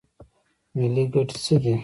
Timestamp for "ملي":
0.77-1.03